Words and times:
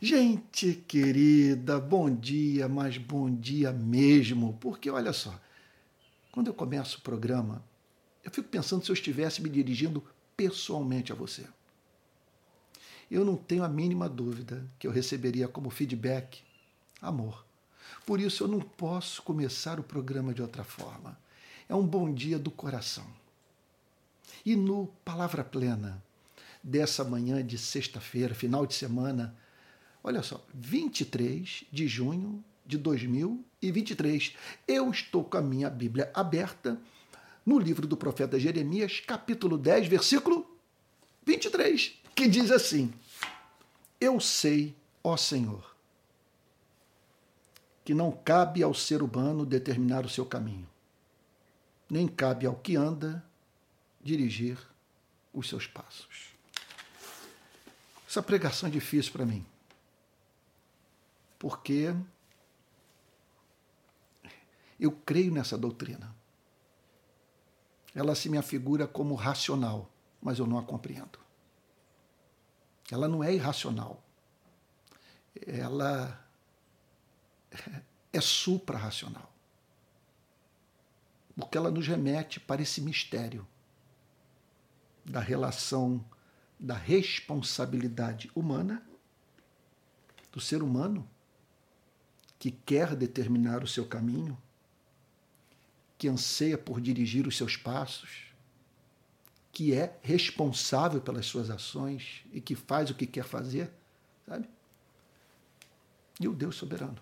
Gente 0.00 0.74
querida, 0.86 1.80
bom 1.80 2.08
dia, 2.08 2.68
mas 2.68 2.96
bom 2.96 3.28
dia 3.28 3.72
mesmo, 3.72 4.56
porque 4.60 4.88
olha 4.88 5.12
só, 5.12 5.36
quando 6.30 6.46
eu 6.46 6.54
começo 6.54 6.98
o 6.98 7.00
programa, 7.00 7.64
eu 8.22 8.30
fico 8.30 8.48
pensando 8.48 8.84
se 8.84 8.92
eu 8.92 8.94
estivesse 8.94 9.42
me 9.42 9.48
dirigindo 9.48 10.04
pessoalmente 10.36 11.10
a 11.10 11.16
você. 11.16 11.44
Eu 13.10 13.24
não 13.24 13.34
tenho 13.34 13.64
a 13.64 13.68
mínima 13.68 14.08
dúvida 14.08 14.64
que 14.78 14.86
eu 14.86 14.92
receberia 14.92 15.48
como 15.48 15.68
feedback 15.68 16.42
amor. 17.02 17.44
Por 18.06 18.20
isso 18.20 18.44
eu 18.44 18.48
não 18.48 18.60
posso 18.60 19.20
começar 19.22 19.80
o 19.80 19.82
programa 19.82 20.32
de 20.32 20.40
outra 20.40 20.62
forma. 20.62 21.18
É 21.68 21.74
um 21.74 21.84
bom 21.84 22.14
dia 22.14 22.38
do 22.38 22.52
coração. 22.52 23.06
E 24.46 24.54
no 24.54 24.86
Palavra 25.04 25.42
Plena 25.42 26.00
dessa 26.62 27.02
manhã 27.02 27.44
de 27.44 27.58
sexta-feira, 27.58 28.32
final 28.32 28.64
de 28.64 28.74
semana, 28.74 29.36
Olha 30.08 30.22
só, 30.22 30.42
23 30.54 31.64
de 31.70 31.86
junho 31.86 32.42
de 32.64 32.78
2023. 32.78 34.34
Eu 34.66 34.90
estou 34.90 35.22
com 35.22 35.36
a 35.36 35.42
minha 35.42 35.68
Bíblia 35.68 36.10
aberta 36.14 36.80
no 37.44 37.58
livro 37.58 37.86
do 37.86 37.94
profeta 37.94 38.40
Jeremias, 38.40 39.00
capítulo 39.00 39.58
10, 39.58 39.86
versículo 39.86 40.50
23, 41.26 42.00
que 42.14 42.26
diz 42.26 42.50
assim: 42.50 42.90
Eu 44.00 44.18
sei, 44.18 44.74
ó 45.04 45.14
Senhor, 45.14 45.76
que 47.84 47.92
não 47.92 48.10
cabe 48.10 48.62
ao 48.62 48.72
ser 48.72 49.02
humano 49.02 49.44
determinar 49.44 50.06
o 50.06 50.08
seu 50.08 50.24
caminho, 50.24 50.66
nem 51.90 52.08
cabe 52.08 52.46
ao 52.46 52.54
que 52.54 52.76
anda 52.76 53.22
dirigir 54.02 54.56
os 55.34 55.50
seus 55.50 55.66
passos. 55.66 56.28
Essa 58.08 58.22
pregação 58.22 58.70
é 58.70 58.72
difícil 58.72 59.12
para 59.12 59.26
mim 59.26 59.44
porque 61.38 61.94
eu 64.78 64.92
creio 64.92 65.32
nessa 65.32 65.56
doutrina. 65.56 66.14
Ela 67.94 68.14
se 68.14 68.28
me 68.28 68.38
afigura 68.38 68.86
como 68.86 69.14
racional, 69.14 69.90
mas 70.20 70.38
eu 70.38 70.46
não 70.46 70.58
a 70.58 70.62
compreendo. 70.62 71.18
Ela 72.90 73.08
não 73.08 73.22
é 73.22 73.34
irracional. 73.34 74.02
Ela 75.46 76.24
é 78.12 78.20
supra-racional. 78.20 79.32
Porque 81.34 81.56
ela 81.56 81.70
nos 81.70 81.86
remete 81.86 82.40
para 82.40 82.62
esse 82.62 82.80
mistério 82.80 83.46
da 85.04 85.20
relação 85.20 86.04
da 86.58 86.74
responsabilidade 86.74 88.30
humana, 88.34 88.84
do 90.32 90.40
ser 90.40 90.62
humano, 90.62 91.08
que 92.38 92.50
quer 92.50 92.94
determinar 92.94 93.62
o 93.62 93.66
seu 93.66 93.84
caminho, 93.84 94.38
que 95.96 96.08
anseia 96.08 96.56
por 96.56 96.80
dirigir 96.80 97.26
os 97.26 97.36
seus 97.36 97.56
passos, 97.56 98.28
que 99.50 99.74
é 99.74 99.98
responsável 100.02 101.00
pelas 101.00 101.26
suas 101.26 101.50
ações 101.50 102.24
e 102.32 102.40
que 102.40 102.54
faz 102.54 102.90
o 102.90 102.94
que 102.94 103.06
quer 103.06 103.24
fazer, 103.24 103.70
sabe? 104.26 104.48
E 106.20 106.28
o 106.28 106.34
Deus 106.34 106.54
soberano. 106.54 106.98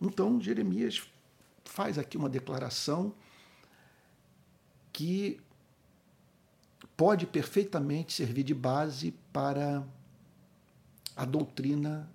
Então, 0.00 0.40
Jeremias 0.40 1.02
faz 1.64 1.98
aqui 1.98 2.18
uma 2.18 2.28
declaração 2.28 3.14
que 4.92 5.40
pode 6.96 7.26
perfeitamente 7.26 8.12
servir 8.12 8.42
de 8.42 8.54
base 8.54 9.12
para 9.32 9.86
a 11.14 11.24
doutrina 11.24 12.10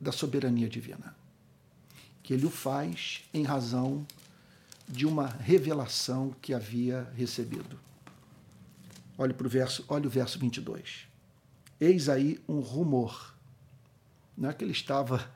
da 0.00 0.12
soberania 0.12 0.68
divina, 0.68 1.14
que 2.22 2.32
ele 2.32 2.46
o 2.46 2.50
faz 2.50 3.24
em 3.32 3.42
razão 3.42 4.06
de 4.88 5.06
uma 5.06 5.26
revelação 5.26 6.34
que 6.40 6.54
havia 6.54 7.10
recebido. 7.14 7.78
Olhe 9.16 9.34
para 9.34 9.46
o 9.46 9.50
verso, 9.50 9.84
olha 9.88 10.06
o 10.06 10.10
verso 10.10 10.38
22. 10.38 11.06
Eis 11.80 12.08
aí 12.08 12.40
um 12.48 12.60
rumor. 12.60 13.34
Não 14.36 14.48
é 14.48 14.52
que 14.52 14.64
ele 14.64 14.72
estava 14.72 15.30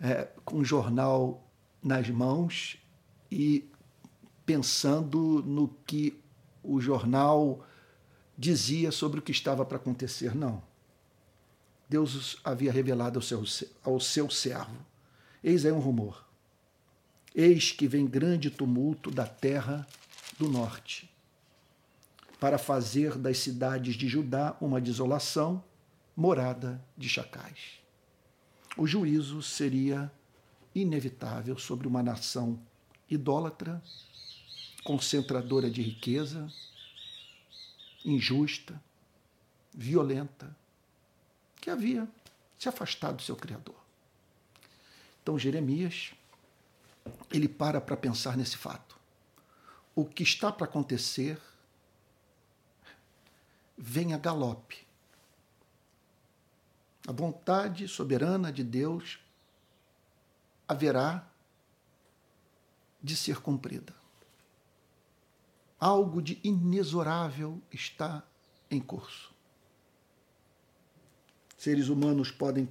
é, 0.00 0.28
com 0.44 0.58
um 0.58 0.64
jornal 0.64 1.46
nas 1.82 2.08
mãos 2.08 2.78
e 3.30 3.68
pensando 4.44 5.42
no 5.42 5.68
que 5.86 6.18
o 6.62 6.80
jornal 6.80 7.64
dizia 8.36 8.90
sobre 8.90 9.20
o 9.20 9.22
que 9.22 9.32
estava 9.32 9.64
para 9.64 9.76
acontecer. 9.76 10.34
Não. 10.34 10.62
Deus 11.92 12.38
havia 12.42 12.72
revelado 12.72 13.18
ao 13.18 13.22
seu, 13.22 13.44
ao 13.84 14.00
seu 14.00 14.30
servo. 14.30 14.78
Eis 15.44 15.66
aí 15.66 15.72
um 15.72 15.78
rumor. 15.78 16.26
Eis 17.34 17.70
que 17.70 17.86
vem 17.86 18.06
grande 18.06 18.50
tumulto 18.50 19.10
da 19.10 19.26
terra 19.26 19.86
do 20.38 20.48
norte, 20.48 21.14
para 22.40 22.56
fazer 22.56 23.18
das 23.18 23.36
cidades 23.36 23.94
de 23.94 24.08
Judá 24.08 24.56
uma 24.58 24.80
desolação, 24.80 25.62
morada 26.16 26.82
de 26.96 27.10
chacais. 27.10 27.78
O 28.78 28.86
juízo 28.86 29.42
seria 29.42 30.10
inevitável 30.74 31.58
sobre 31.58 31.86
uma 31.86 32.02
nação 32.02 32.58
idólatra, 33.10 33.82
concentradora 34.82 35.70
de 35.70 35.82
riqueza, 35.82 36.50
injusta, 38.02 38.82
violenta, 39.74 40.56
que 41.62 41.70
havia 41.70 42.08
se 42.58 42.68
afastado 42.68 43.16
do 43.16 43.22
seu 43.22 43.36
Criador. 43.36 43.76
Então 45.22 45.38
Jeremias, 45.38 46.12
ele 47.30 47.48
para 47.48 47.80
para 47.80 47.96
pensar 47.96 48.36
nesse 48.36 48.56
fato. 48.56 48.98
O 49.94 50.04
que 50.04 50.24
está 50.24 50.50
para 50.50 50.66
acontecer 50.66 51.40
vem 53.78 54.12
a 54.12 54.18
galope. 54.18 54.84
A 57.06 57.12
vontade 57.12 57.86
soberana 57.86 58.52
de 58.52 58.64
Deus 58.64 59.20
haverá 60.66 61.24
de 63.00 63.14
ser 63.14 63.40
cumprida. 63.40 63.94
Algo 65.78 66.20
de 66.20 66.40
inexorável 66.42 67.60
está 67.70 68.24
em 68.68 68.80
curso 68.80 69.31
seres 71.62 71.88
humanos 71.88 72.28
podem 72.32 72.68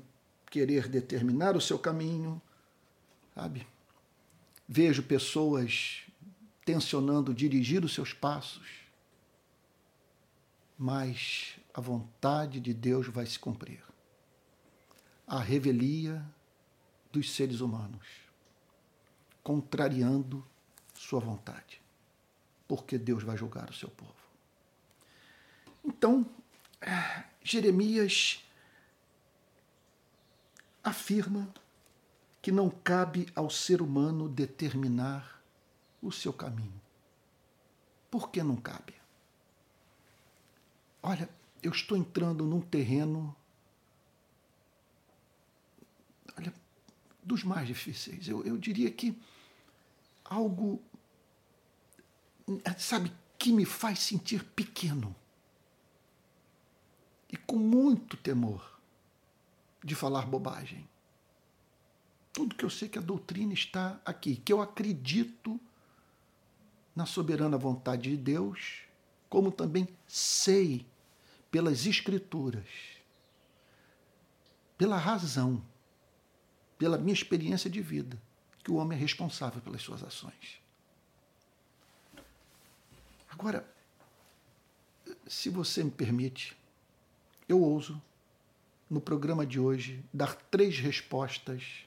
querer 0.48 0.90
determinar 0.90 1.56
o 1.56 1.62
seu 1.62 1.80
caminho, 1.80 2.42
sabe? 3.34 3.66
Vejo 4.68 5.02
pessoas 5.02 6.02
tensionando 6.66 7.34
dirigir 7.34 7.86
os 7.86 7.94
seus 7.94 8.12
passos, 8.12 8.68
mas 10.78 11.56
a 11.74 11.80
vontade 11.80 12.60
de 12.60 12.74
Deus 12.74 13.08
vai 13.08 13.26
se 13.26 13.40
cumprir. 13.40 13.82
A 15.26 15.40
revelia 15.40 16.22
dos 17.14 17.32
seres 17.32 17.62
humanos, 17.62 18.06
contrariando 19.42 20.46
sua 20.94 21.22
vontade, 21.22 21.82
porque 22.68 22.98
Deus 22.98 23.24
vai 23.24 23.38
julgar 23.38 23.70
o 23.70 23.74
seu 23.74 23.88
povo. 23.88 24.12
Então, 25.82 26.30
Jeremias 27.42 28.44
afirma 30.84 31.52
que 32.42 32.52
não 32.52 32.70
cabe 32.70 33.28
ao 33.36 33.50
ser 33.50 33.82
humano 33.82 34.28
determinar 34.28 35.42
o 36.02 36.12
seu 36.12 36.34
caminho. 36.34 36.82
Por 38.10 38.30
que 38.30 38.42
não 38.42 38.56
cabe? 38.56 38.96
Olha, 41.04 41.30
eu 41.62 41.72
estou 41.72 41.98
entrando 41.98 42.46
num 42.46 42.62
terreno 42.62 43.36
olha, 46.38 46.54
dos 47.24 47.44
mais 47.44 47.68
difíceis. 47.68 48.28
Eu, 48.28 48.44
eu 48.44 48.58
diria 48.58 48.92
que 48.92 49.18
algo, 50.26 50.82
sabe, 52.78 53.14
que 53.38 53.52
me 53.52 53.66
faz 53.66 54.00
sentir 54.00 54.44
pequeno 54.44 55.16
e 57.30 57.38
com 57.38 57.58
muito 57.58 58.18
temor 58.18 58.71
de 59.84 59.96
falar 59.96 60.26
bobagem. 60.26 60.88
Tudo 62.34 62.56
que 62.56 62.64
eu 62.64 62.70
sei 62.70 62.88
que 62.88 62.98
a 62.98 63.02
doutrina 63.02 63.54
está 63.54 64.00
aqui, 64.06 64.36
que 64.38 64.54
eu 64.54 64.62
acredito 64.62 65.60
na 66.96 67.06
soberana 67.06 67.58
vontade 67.58 68.10
de 68.10 68.18
Deus, 68.18 68.84
como 69.30 69.52
também 69.52 69.88
sei 70.08 70.86
pelas 71.50 71.86
Escrituras, 71.86 72.68
pela 74.78 74.98
razão, 74.98 75.62
pela 76.78 76.98
minha 76.98 77.14
experiência 77.14 77.70
de 77.70 77.82
vida, 77.82 78.22
que 78.64 78.72
o 78.72 78.76
homem 78.76 78.98
é 78.98 79.02
responsável 79.02 79.62
pelas 79.62 79.82
suas 79.82 80.04
ações. 80.04 80.62
Agora, 83.30 83.66
se 85.28 85.50
você 85.50 85.84
me 85.84 85.92
permite, 85.92 86.56
eu 87.48 87.62
ouso 87.62 88.02
no 88.92 89.00
programa 89.00 89.46
de 89.46 89.58
hoje, 89.58 90.04
dar 90.14 90.36
três 90.36 90.78
respostas 90.78 91.86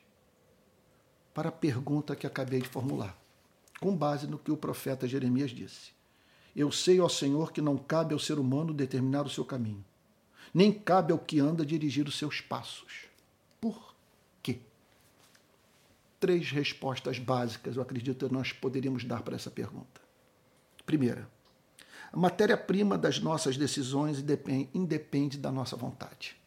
para 1.35 1.51
a 1.51 1.53
pergunta 1.53 2.17
que 2.17 2.27
acabei 2.27 2.63
de 2.63 2.69
formular, 2.69 3.15
com 3.79 3.95
base 3.95 4.27
no 4.27 4.39
que 4.39 4.51
o 4.51 4.57
profeta 4.57 5.07
Jeremias 5.07 5.51
disse. 5.51 5.93
Eu 6.57 6.73
sei, 6.73 7.01
ó 7.01 7.09
Senhor, 7.09 7.53
que 7.53 7.61
não 7.61 7.77
cabe 7.77 8.15
ao 8.15 8.19
ser 8.19 8.39
humano 8.39 8.73
determinar 8.73 9.27
o 9.27 9.29
seu 9.29 9.45
caminho, 9.45 9.85
nem 10.55 10.73
cabe 10.73 11.13
ao 11.13 11.19
que 11.19 11.39
anda 11.39 11.67
dirigir 11.67 12.09
os 12.09 12.17
seus 12.17 12.41
passos. 12.41 13.05
Por 13.61 13.95
quê? 14.43 14.61
Três 16.19 16.51
respostas 16.51 17.19
básicas, 17.19 17.77
eu 17.77 17.83
acredito 17.83 18.27
que 18.27 18.33
nós 18.33 18.51
poderíamos 18.51 19.05
dar 19.05 19.21
para 19.21 19.37
essa 19.37 19.51
pergunta. 19.51 20.01
Primeira, 20.87 21.29
a 22.11 22.17
matéria-prima 22.17 22.97
das 22.97 23.19
nossas 23.19 23.59
decisões 23.59 24.25
independe 24.73 25.37
da 25.37 25.53
nossa 25.53 25.77
vontade. 25.77 26.43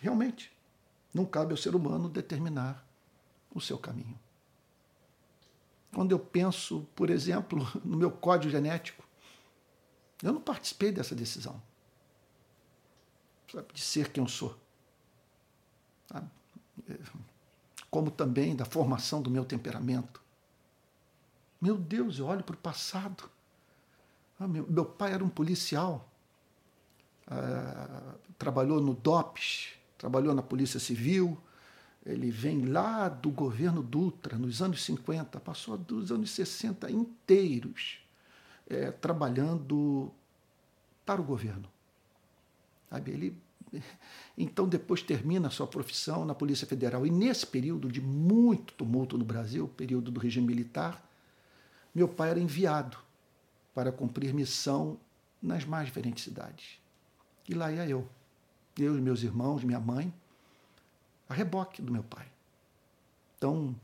Realmente, 0.00 0.52
não 1.12 1.24
cabe 1.24 1.52
ao 1.52 1.56
ser 1.56 1.74
humano 1.74 2.08
determinar 2.08 2.86
o 3.54 3.60
seu 3.60 3.78
caminho. 3.78 4.18
Quando 5.92 6.12
eu 6.12 6.18
penso, 6.18 6.86
por 6.94 7.10
exemplo, 7.10 7.66
no 7.84 7.96
meu 7.96 8.10
código 8.10 8.50
genético, 8.50 9.06
eu 10.22 10.32
não 10.32 10.40
participei 10.40 10.92
dessa 10.92 11.14
decisão 11.14 11.60
sabe, 13.52 13.72
de 13.72 13.80
ser 13.80 14.10
quem 14.10 14.22
eu 14.22 14.28
sou. 14.28 14.56
Como 17.90 18.10
também 18.10 18.54
da 18.54 18.64
formação 18.64 19.22
do 19.22 19.30
meu 19.30 19.44
temperamento. 19.44 20.20
Meu 21.60 21.76
Deus, 21.76 22.18
eu 22.18 22.26
olho 22.26 22.44
para 22.44 22.54
o 22.54 22.58
passado. 22.58 23.28
Ah, 24.38 24.46
meu, 24.46 24.66
meu, 24.68 24.84
pai 24.84 25.12
era 25.12 25.24
um 25.24 25.28
policial, 25.28 26.08
ah, 27.26 28.14
trabalhou 28.38 28.80
no 28.80 28.94
DOPS, 28.94 29.77
trabalhou 29.98 30.34
na 30.34 30.42
Polícia 30.42 30.80
Civil. 30.80 31.36
Ele 32.06 32.30
vem 32.30 32.64
lá 32.64 33.08
do 33.08 33.30
governo 33.30 33.82
Dutra, 33.82 34.38
nos 34.38 34.62
anos 34.62 34.82
50, 34.84 35.38
passou 35.40 35.76
dos 35.76 36.10
anos 36.10 36.30
60 36.30 36.90
inteiros 36.90 37.98
é, 38.68 38.90
trabalhando 38.92 40.10
para 41.04 41.20
o 41.20 41.24
governo. 41.24 41.68
Sabe? 42.88 43.10
Ele, 43.10 43.36
então, 44.38 44.68
depois 44.68 45.02
termina 45.02 45.48
a 45.48 45.50
sua 45.50 45.66
profissão 45.66 46.24
na 46.24 46.34
Polícia 46.34 46.66
Federal. 46.66 47.06
E 47.06 47.10
nesse 47.10 47.46
período 47.46 47.90
de 47.90 48.00
muito 48.00 48.72
tumulto 48.74 49.18
no 49.18 49.24
Brasil, 49.24 49.68
período 49.68 50.10
do 50.10 50.20
regime 50.20 50.46
militar, 50.46 51.04
meu 51.94 52.08
pai 52.08 52.30
era 52.30 52.40
enviado 52.40 52.96
para 53.74 53.90
cumprir 53.90 54.32
missão 54.32 54.98
nas 55.42 55.64
mais 55.64 55.86
diferentes 55.86 56.24
cidades. 56.24 56.78
E 57.48 57.54
lá 57.54 57.72
ia 57.72 57.88
eu, 57.88 58.08
eu 58.84 58.96
e 58.96 59.00
meus 59.00 59.22
irmãos, 59.22 59.62
minha 59.64 59.80
mãe, 59.80 60.12
a 61.28 61.34
reboque 61.34 61.82
do 61.82 61.92
meu 61.92 62.02
pai. 62.02 62.26
Então, 63.36 63.74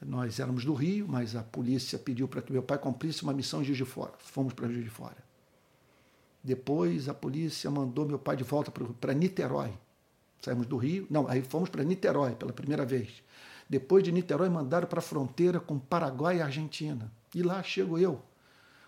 nós 0.00 0.40
éramos 0.40 0.64
do 0.64 0.72
Rio, 0.72 1.06
mas 1.08 1.36
a 1.36 1.42
polícia 1.42 1.98
pediu 1.98 2.26
para 2.26 2.40
que 2.40 2.52
meu 2.52 2.62
pai 2.62 2.78
cumprisse 2.78 3.22
uma 3.22 3.32
missão 3.32 3.60
em 3.60 3.64
Juiz 3.64 3.76
de 3.76 3.84
Fora. 3.84 4.12
Fomos 4.18 4.54
para 4.54 4.68
Juiz 4.68 4.84
de 4.84 4.90
Fora. 4.90 5.16
Depois 6.42 7.08
a 7.08 7.14
polícia 7.14 7.70
mandou 7.70 8.06
meu 8.06 8.18
pai 8.18 8.36
de 8.36 8.44
volta 8.44 8.70
para 8.70 9.12
Niterói. 9.12 9.72
Saímos 10.40 10.66
do 10.66 10.78
Rio, 10.78 11.06
não, 11.10 11.28
aí 11.28 11.42
fomos 11.42 11.68
para 11.68 11.84
Niterói 11.84 12.34
pela 12.34 12.52
primeira 12.52 12.86
vez. 12.86 13.22
Depois 13.68 14.02
de 14.02 14.10
Niterói, 14.10 14.48
mandaram 14.48 14.88
para 14.88 15.00
a 15.00 15.02
fronteira 15.02 15.60
com 15.60 15.78
Paraguai 15.78 16.38
e 16.38 16.42
Argentina. 16.42 17.12
E 17.34 17.42
lá 17.42 17.62
chego 17.62 17.98
eu, 17.98 18.22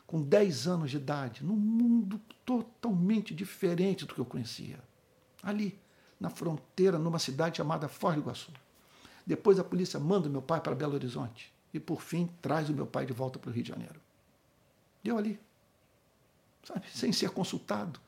com 0.06 0.20
10 0.20 0.66
anos 0.66 0.90
de 0.90 0.96
idade, 0.96 1.44
num 1.44 1.54
mundo 1.54 2.20
totalmente 2.44 3.34
diferente 3.34 4.06
do 4.06 4.14
que 4.14 4.20
eu 4.20 4.24
conhecia. 4.24 4.78
Ali, 5.42 5.78
na 6.20 6.30
fronteira, 6.30 6.98
numa 6.98 7.18
cidade 7.18 7.56
chamada 7.56 7.88
Foz 7.88 8.14
do 8.14 8.20
Iguaçu. 8.20 8.52
Depois 9.26 9.58
a 9.58 9.64
polícia 9.64 9.98
manda 9.98 10.28
meu 10.28 10.42
pai 10.42 10.60
para 10.60 10.74
Belo 10.74 10.94
Horizonte. 10.94 11.52
E, 11.72 11.80
por 11.80 12.02
fim, 12.02 12.30
traz 12.40 12.68
o 12.68 12.74
meu 12.74 12.86
pai 12.86 13.06
de 13.06 13.12
volta 13.12 13.38
para 13.38 13.50
o 13.50 13.52
Rio 13.52 13.62
de 13.62 13.70
Janeiro. 13.70 14.00
Eu 15.04 15.18
ali, 15.18 15.40
sabe, 16.62 16.86
sem 16.90 17.12
ser 17.12 17.30
consultado. 17.30 17.98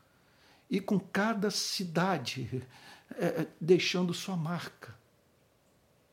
E 0.71 0.81
com 0.81 0.99
cada 0.99 1.51
cidade 1.51 2.67
é, 3.17 3.47
deixando 3.61 4.15
sua 4.15 4.37
marca 4.37 4.95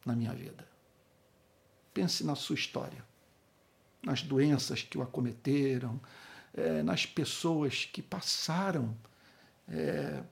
na 0.06 0.16
minha 0.16 0.34
vida. 0.34 0.68
Pense 1.94 2.24
na 2.24 2.36
sua 2.36 2.56
história 2.56 3.12
nas 4.04 4.24
doenças 4.24 4.82
que 4.82 4.98
o 4.98 5.02
acometeram, 5.02 6.00
é, 6.54 6.82
nas 6.84 7.06
pessoas 7.06 7.86
que 7.86 8.02
passaram 8.02 8.96
é, 9.70 10.24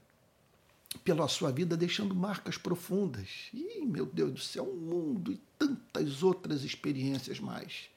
pela 1.03 1.27
sua 1.27 1.51
vida 1.51 1.77
deixando 1.77 2.15
marcas 2.15 2.57
profundas. 2.57 3.49
E, 3.53 3.85
meu 3.85 4.05
Deus 4.05 4.31
do 4.31 4.39
céu, 4.39 4.63
um 4.63 4.75
mundo 4.75 5.31
e 5.31 5.39
tantas 5.57 6.23
outras 6.23 6.63
experiências 6.63 7.39
mais. 7.39 7.89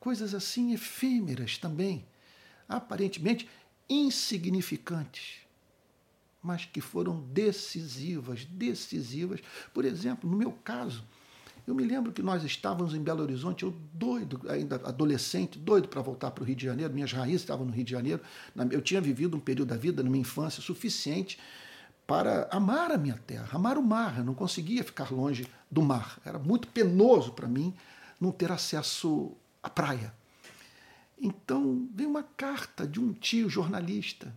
Coisas 0.00 0.34
assim 0.34 0.72
efêmeras 0.72 1.58
também, 1.58 2.06
aparentemente 2.68 3.48
insignificantes, 3.88 5.40
mas 6.42 6.64
que 6.64 6.80
foram 6.80 7.20
decisivas, 7.32 8.44
decisivas. 8.44 9.40
Por 9.74 9.84
exemplo, 9.84 10.30
no 10.30 10.36
meu 10.36 10.52
caso, 10.52 11.04
eu 11.66 11.74
me 11.74 11.84
lembro 11.84 12.12
que 12.12 12.22
nós 12.22 12.44
estávamos 12.44 12.94
em 12.94 13.02
Belo 13.02 13.22
Horizonte, 13.22 13.64
eu 13.64 13.74
doido, 13.92 14.40
ainda 14.48 14.76
adolescente, 14.76 15.58
doido 15.58 15.88
para 15.88 16.00
voltar 16.00 16.30
para 16.30 16.42
o 16.42 16.46
Rio 16.46 16.56
de 16.56 16.64
Janeiro, 16.64 16.94
minhas 16.94 17.12
raízes 17.12 17.42
estavam 17.42 17.66
no 17.66 17.72
Rio 17.72 17.84
de 17.84 17.90
Janeiro. 17.90 18.22
Eu 18.70 18.80
tinha 18.80 19.00
vivido 19.00 19.36
um 19.36 19.40
período 19.40 19.68
da 19.68 19.76
vida, 19.76 20.02
na 20.02 20.08
minha 20.08 20.22
infância, 20.22 20.62
suficiente 20.62 21.38
para 22.06 22.48
amar 22.52 22.92
a 22.92 22.98
minha 22.98 23.18
terra, 23.26 23.48
amar 23.52 23.76
o 23.76 23.82
mar. 23.82 24.18
Eu 24.18 24.24
não 24.24 24.34
conseguia 24.34 24.84
ficar 24.84 25.10
longe 25.12 25.46
do 25.70 25.82
mar. 25.82 26.18
Era 26.24 26.38
muito 26.38 26.68
penoso 26.68 27.32
para 27.32 27.48
mim 27.48 27.74
não 28.20 28.30
ter 28.30 28.52
acesso 28.52 29.32
à 29.62 29.68
praia. 29.68 30.14
Então, 31.18 31.88
veio 31.94 32.10
uma 32.10 32.22
carta 32.22 32.86
de 32.86 33.00
um 33.00 33.12
tio 33.12 33.48
jornalista 33.48 34.34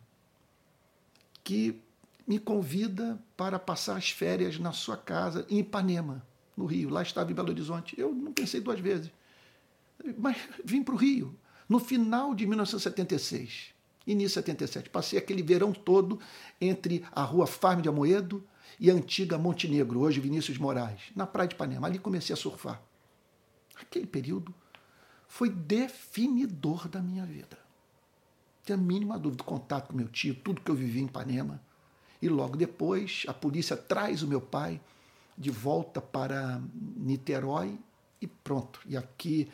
que 1.43 1.79
me 2.27 2.39
convida 2.39 3.19
para 3.35 3.59
passar 3.59 3.97
as 3.97 4.09
férias 4.09 4.57
na 4.59 4.71
sua 4.71 4.95
casa 4.95 5.45
em 5.49 5.59
Ipanema 5.59 6.25
no 6.55 6.65
Rio. 6.65 6.89
Lá 6.89 7.01
estava 7.01 7.31
em 7.31 7.35
Belo 7.35 7.49
Horizonte. 7.49 7.99
Eu 7.99 8.13
não 8.13 8.31
pensei 8.31 8.61
duas 8.61 8.79
vezes. 8.79 9.11
Mas 10.17 10.37
vim 10.63 10.83
para 10.83 10.93
o 10.93 10.97
Rio. 10.97 11.35
No 11.67 11.79
final 11.79 12.33
de 12.33 12.45
1976, 12.45 13.73
início 14.05 14.41
de 14.41 14.47
77, 14.47 14.89
passei 14.89 15.19
aquele 15.19 15.43
verão 15.43 15.71
todo 15.71 16.19
entre 16.59 17.05
a 17.11 17.23
rua 17.23 17.45
Farm 17.45 17.81
de 17.81 17.89
Amoedo 17.89 18.43
e 18.79 18.89
a 18.89 18.93
antiga 18.93 19.37
Montenegro, 19.37 19.99
hoje 19.99 20.19
Vinícius 20.19 20.57
Moraes, 20.57 21.01
na 21.15 21.27
Praia 21.27 21.47
de 21.47 21.55
Ipanema. 21.55 21.87
Ali 21.87 21.99
comecei 21.99 22.33
a 22.33 22.37
surfar. 22.37 22.81
Aquele 23.79 24.07
período 24.07 24.53
foi 25.27 25.49
definidor 25.49 26.87
da 26.87 27.01
minha 27.01 27.25
vida. 27.25 27.57
Tenho 28.63 28.79
a 28.79 28.81
mínima 28.81 29.17
dúvida, 29.17 29.43
contato 29.43 29.89
com 29.89 29.97
meu 29.97 30.07
tio, 30.07 30.35
tudo 30.35 30.61
que 30.61 30.69
eu 30.69 30.75
vivi 30.75 30.99
em 30.99 31.05
Ipanema. 31.05 31.61
E 32.21 32.27
logo 32.27 32.57
depois, 32.57 33.23
a 33.27 33.33
polícia 33.33 33.77
traz 33.77 34.21
o 34.23 34.27
meu 34.27 34.41
pai 34.41 34.81
de 35.37 35.49
volta 35.49 36.01
para 36.01 36.61
Niterói 36.73 37.79
e 38.21 38.27
pronto. 38.27 38.81
E 38.85 38.97
aqui 38.97 39.49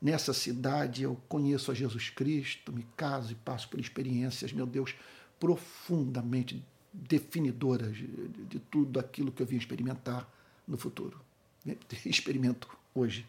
nessa 0.00 0.32
cidade 0.32 1.02
eu 1.02 1.16
conheço 1.28 1.70
a 1.70 1.74
Jesus 1.74 2.08
Cristo, 2.10 2.72
me 2.72 2.86
caso 2.96 3.32
e 3.32 3.34
passo 3.34 3.68
por 3.68 3.78
experiências, 3.78 4.52
meu 4.52 4.66
Deus, 4.66 4.94
profundamente 5.38 6.64
definidoras 6.92 7.96
de, 7.96 8.06
de 8.06 8.58
tudo 8.58 8.98
aquilo 8.98 9.30
que 9.30 9.42
eu 9.42 9.46
vim 9.46 9.56
experimentar 9.56 10.28
no 10.66 10.76
futuro. 10.76 11.20
Experimento 12.04 12.68
hoje. 12.94 13.26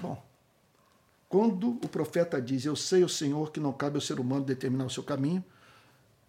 Bom, 0.00 0.22
quando 1.28 1.70
o 1.70 1.88
profeta 1.88 2.40
diz: 2.40 2.64
Eu 2.64 2.76
sei 2.76 3.02
o 3.04 3.08
Senhor 3.08 3.50
que 3.50 3.60
não 3.60 3.72
cabe 3.72 3.96
ao 3.96 4.00
ser 4.00 4.20
humano 4.20 4.44
determinar 4.44 4.84
o 4.84 4.90
seu 4.90 5.02
caminho, 5.02 5.44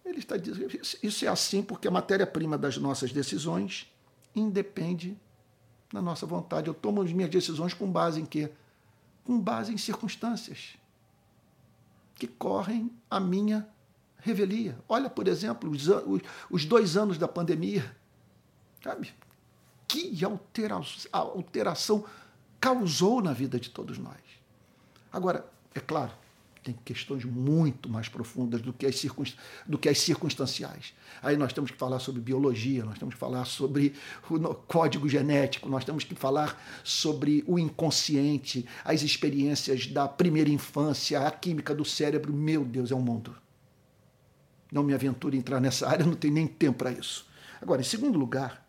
ele 0.04 0.18
está 0.18 0.36
dizendo: 0.36 0.72
Isso 1.02 1.24
é 1.24 1.28
assim 1.28 1.62
porque 1.62 1.88
a 1.88 1.90
matéria-prima 1.90 2.58
das 2.58 2.76
nossas 2.76 3.12
decisões 3.12 3.90
independe 4.34 5.16
da 5.92 6.00
nossa 6.00 6.26
vontade. 6.26 6.68
Eu 6.68 6.74
tomo 6.74 7.02
as 7.02 7.12
minhas 7.12 7.30
decisões 7.30 7.74
com 7.74 7.90
base 7.90 8.20
em 8.20 8.26
quê? 8.26 8.50
Com 9.24 9.40
base 9.40 9.72
em 9.72 9.78
circunstâncias 9.78 10.76
que 12.14 12.26
correm 12.26 12.90
a 13.10 13.18
minha 13.18 13.68
revelia. 14.18 14.78
Olha, 14.88 15.10
por 15.10 15.26
exemplo, 15.26 15.70
os, 15.70 15.88
os 16.50 16.64
dois 16.64 16.96
anos 16.96 17.18
da 17.18 17.26
pandemia. 17.26 17.96
Sabe? 18.82 19.12
Que 19.88 20.24
alteração, 20.24 21.10
alteração 21.12 22.04
causou 22.60 23.20
na 23.20 23.32
vida 23.32 23.58
de 23.58 23.70
todos 23.70 23.98
nós. 23.98 24.20
Agora, 25.12 25.44
é 25.74 25.80
claro, 25.80 26.12
tem 26.62 26.78
questões 26.84 27.24
muito 27.24 27.88
mais 27.88 28.08
profundas 28.08 28.62
do 28.62 28.72
que, 28.72 28.86
as 28.86 29.02
do 29.66 29.76
que 29.76 29.88
as 29.88 29.98
circunstanciais. 29.98 30.94
Aí 31.20 31.36
nós 31.36 31.52
temos 31.52 31.70
que 31.70 31.76
falar 31.76 31.98
sobre 31.98 32.20
biologia, 32.20 32.84
nós 32.84 32.98
temos 32.98 33.14
que 33.14 33.20
falar 33.20 33.44
sobre 33.44 33.94
o 34.30 34.54
código 34.54 35.08
genético, 35.08 35.68
nós 35.68 35.84
temos 35.84 36.04
que 36.04 36.14
falar 36.14 36.60
sobre 36.84 37.42
o 37.46 37.58
inconsciente, 37.58 38.64
as 38.84 39.02
experiências 39.02 39.86
da 39.88 40.06
primeira 40.06 40.50
infância, 40.50 41.26
a 41.26 41.30
química 41.30 41.74
do 41.74 41.84
cérebro. 41.84 42.32
Meu 42.32 42.64
Deus, 42.64 42.92
é 42.92 42.94
um 42.94 43.02
mundo. 43.02 43.34
Não 44.70 44.82
me 44.82 44.94
aventuro 44.94 45.34
em 45.34 45.40
entrar 45.40 45.60
nessa 45.60 45.88
área, 45.88 46.06
não 46.06 46.14
tenho 46.14 46.34
nem 46.34 46.46
tempo 46.46 46.78
para 46.78 46.92
isso. 46.92 47.26
Agora, 47.60 47.80
em 47.80 47.84
segundo 47.84 48.18
lugar, 48.18 48.66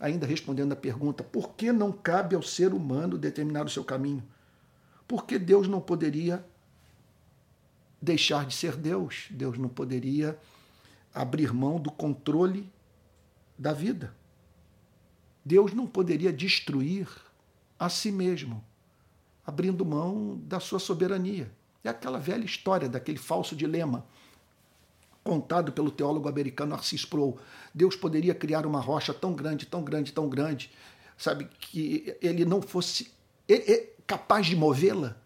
ainda 0.00 0.26
respondendo 0.26 0.72
à 0.72 0.76
pergunta, 0.76 1.22
por 1.22 1.50
que 1.50 1.72
não 1.72 1.92
cabe 1.92 2.34
ao 2.34 2.42
ser 2.42 2.74
humano 2.74 3.16
determinar 3.16 3.64
o 3.64 3.70
seu 3.70 3.84
caminho? 3.84 4.22
Por 5.06 5.24
que 5.24 5.38
Deus 5.38 5.68
não 5.68 5.80
poderia 5.80 6.44
deixar 8.02 8.44
de 8.44 8.54
ser 8.54 8.76
Deus? 8.76 9.28
Deus 9.30 9.56
não 9.56 9.68
poderia 9.68 10.36
abrir 11.14 11.54
mão 11.54 11.78
do 11.78 11.90
controle 11.90 12.68
da 13.56 13.72
vida. 13.72 14.12
Deus 15.44 15.72
não 15.72 15.86
poderia 15.86 16.32
destruir 16.32 17.08
a 17.78 17.88
si 17.88 18.10
mesmo, 18.10 18.62
abrindo 19.46 19.84
mão 19.84 20.40
da 20.44 20.58
sua 20.58 20.78
soberania. 20.80 21.50
É 21.84 21.88
aquela 21.88 22.18
velha 22.18 22.44
história 22.44 22.88
daquele 22.88 23.18
falso 23.18 23.54
dilema 23.54 24.04
contado 25.24 25.70
pelo 25.72 25.90
teólogo 25.90 26.28
americano 26.28 26.74
Arcis 26.74 27.02
Sproul. 27.02 27.38
Deus 27.72 27.94
poderia 27.94 28.34
criar 28.34 28.66
uma 28.66 28.80
rocha 28.80 29.14
tão 29.14 29.32
grande, 29.32 29.66
tão 29.66 29.82
grande, 29.82 30.12
tão 30.12 30.28
grande, 30.28 30.70
sabe, 31.16 31.48
que 31.60 32.16
ele 32.20 32.44
não 32.44 32.60
fosse 32.60 33.12
capaz 34.06 34.46
de 34.46 34.56
movê-la. 34.56 35.16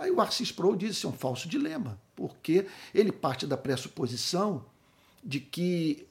Aí 0.00 0.10
o 0.10 0.18
Arcis 0.18 0.48
Sproul 0.48 0.76
diz 0.76 0.92
isso 0.96 1.06
é 1.06 1.10
um 1.10 1.12
falso 1.12 1.46
dilema, 1.46 2.00
porque 2.16 2.66
ele 2.94 3.12
parte 3.12 3.46
da 3.46 3.54
pressuposição 3.54 4.64
de 5.22 5.38
que 5.38 6.06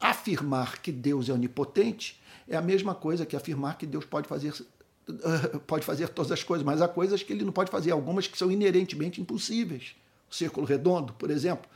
afirmar 0.00 0.82
que 0.82 0.90
Deus 0.90 1.28
é 1.28 1.32
onipotente 1.32 2.20
é 2.48 2.56
a 2.56 2.60
mesma 2.60 2.96
coisa 2.96 3.24
que 3.24 3.36
afirmar 3.36 3.78
que 3.78 3.86
Deus 3.86 4.04
pode 4.04 4.26
fazer 4.26 4.52
pode 5.68 5.84
fazer 5.86 6.08
todas 6.08 6.32
as 6.32 6.42
coisas, 6.42 6.66
mas 6.66 6.82
há 6.82 6.88
coisas 6.88 7.22
que 7.22 7.32
ele 7.32 7.44
não 7.44 7.52
pode 7.52 7.70
fazer, 7.70 7.92
algumas 7.92 8.26
que 8.26 8.36
são 8.36 8.50
inerentemente 8.50 9.20
impossíveis. 9.20 9.94
O 10.28 10.34
círculo 10.34 10.66
redondo, 10.66 11.12
por 11.12 11.30
exemplo, 11.30 11.70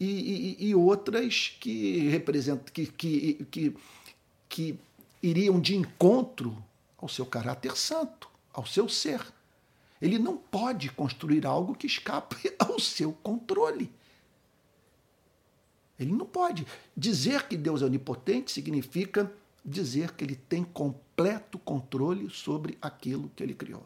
e, 0.00 0.56
e, 0.58 0.68
e 0.68 0.74
outras 0.74 1.56
que 1.60 2.08
representam, 2.08 2.64
que, 2.72 2.86
que, 2.86 3.46
que, 3.50 3.76
que 4.48 4.78
iriam 5.22 5.60
de 5.60 5.76
encontro 5.76 6.56
ao 6.96 7.08
seu 7.08 7.24
caráter 7.24 7.76
santo, 7.76 8.28
ao 8.52 8.66
seu 8.66 8.88
ser. 8.88 9.20
Ele 10.00 10.18
não 10.18 10.36
pode 10.36 10.90
construir 10.90 11.46
algo 11.46 11.74
que 11.74 11.86
escape 11.86 12.54
ao 12.58 12.78
seu 12.78 13.12
controle. 13.12 13.90
Ele 15.98 16.12
não 16.12 16.26
pode. 16.26 16.66
Dizer 16.96 17.48
que 17.48 17.56
Deus 17.56 17.82
é 17.82 17.84
onipotente 17.84 18.52
significa 18.52 19.30
dizer 19.64 20.12
que 20.12 20.24
ele 20.24 20.36
tem 20.36 20.64
completo 20.64 21.58
controle 21.58 22.30
sobre 22.30 22.78
aquilo 22.80 23.30
que 23.34 23.42
ele 23.42 23.54
criou. 23.54 23.84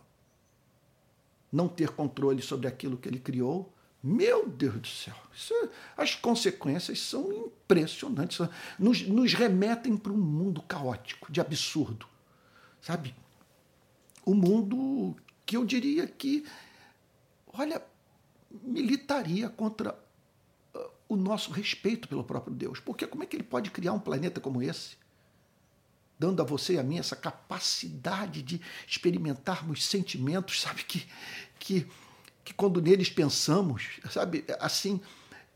Não 1.50 1.68
ter 1.68 1.90
controle 1.90 2.42
sobre 2.42 2.68
aquilo 2.68 2.96
que 2.96 3.08
ele 3.08 3.18
criou, 3.18 3.72
meu 4.02 4.48
Deus 4.48 4.80
do 4.80 4.86
céu, 4.86 5.14
isso, 5.32 5.54
é, 5.54 5.68
as 5.96 6.14
consequências 6.14 7.00
são 7.00 7.32
impressionantes, 7.32 8.40
nos, 8.76 9.06
nos 9.06 9.32
remetem 9.32 9.96
para 9.96 10.12
um 10.12 10.18
mundo 10.18 10.60
caótico, 10.62 11.30
de 11.30 11.40
absurdo, 11.40 12.06
sabe? 12.80 13.14
O 14.24 14.34
mundo 14.34 15.14
que 15.52 15.56
eu 15.58 15.66
diria 15.66 16.06
que, 16.06 16.46
olha, 17.52 17.82
militaria 18.50 19.50
contra 19.50 19.92
uh, 20.74 20.90
o 21.10 21.14
nosso 21.14 21.50
respeito 21.50 22.08
pelo 22.08 22.24
próprio 22.24 22.54
Deus. 22.54 22.80
Porque 22.80 23.06
como 23.06 23.22
é 23.22 23.26
que 23.26 23.36
ele 23.36 23.42
pode 23.42 23.70
criar 23.70 23.92
um 23.92 24.00
planeta 24.00 24.40
como 24.40 24.62
esse? 24.62 24.96
dando 26.18 26.40
a 26.40 26.44
você 26.44 26.74
e 26.74 26.78
a 26.78 26.84
mim 26.84 26.98
essa 26.98 27.16
capacidade 27.16 28.42
de 28.42 28.60
experimentarmos 28.86 29.84
sentimentos, 29.84 30.60
sabe, 30.62 30.84
que, 30.84 31.06
que, 31.58 31.86
que 32.44 32.54
quando 32.54 32.80
neles 32.80 33.10
pensamos, 33.10 34.00
sabe, 34.08 34.44
assim, 34.60 35.00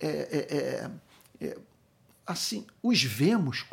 é, 0.00 0.08
é, 0.08 1.46
é, 1.46 1.48
é 1.48 1.58
assim, 2.26 2.66
os 2.82 3.02
vemos, 3.02 3.64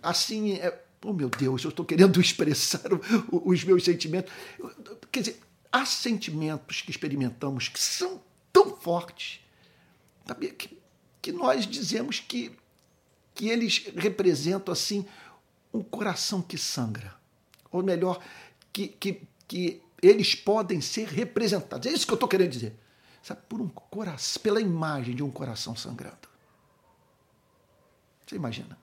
assim, 0.00 0.54
é, 0.54 0.85
oh 1.06 1.12
meu 1.12 1.28
Deus, 1.28 1.62
eu 1.62 1.70
estou 1.70 1.84
querendo 1.84 2.18
expressar 2.20 2.88
os 3.30 3.64
meus 3.64 3.84
sentimentos. 3.84 4.32
Quer 5.12 5.20
dizer, 5.20 5.40
há 5.70 5.86
sentimentos 5.86 6.82
que 6.82 6.90
experimentamos 6.90 7.68
que 7.68 7.80
são 7.80 8.20
tão 8.52 8.76
fortes, 8.76 9.40
sabe, 10.26 10.50
que, 10.52 10.76
que 11.22 11.32
nós 11.32 11.66
dizemos 11.66 12.18
que, 12.18 12.52
que 13.34 13.48
eles 13.48 13.86
representam, 13.94 14.72
assim, 14.72 15.06
um 15.72 15.82
coração 15.82 16.42
que 16.42 16.58
sangra. 16.58 17.14
Ou 17.70 17.82
melhor, 17.82 18.22
que, 18.72 18.88
que, 18.88 19.22
que 19.46 19.82
eles 20.02 20.34
podem 20.34 20.80
ser 20.80 21.08
representados. 21.08 21.86
É 21.86 21.92
isso 21.92 22.06
que 22.06 22.12
eu 22.12 22.16
estou 22.16 22.28
querendo 22.28 22.50
dizer. 22.50 22.74
Sabe, 23.22 23.42
por 23.48 23.60
um 23.60 23.68
coração, 23.68 24.42
pela 24.42 24.60
imagem 24.60 25.14
de 25.14 25.22
um 25.22 25.30
coração 25.30 25.76
sangrando. 25.76 26.28
Você 28.26 28.36
imagina? 28.36 28.78